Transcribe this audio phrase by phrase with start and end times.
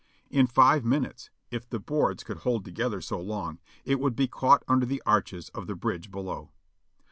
[0.31, 4.63] In five minutes, if the boards could hold together so long, it would be caught
[4.67, 6.49] under the arches of the bridge below.